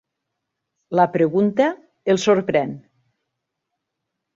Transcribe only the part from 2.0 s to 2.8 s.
el sorprèn.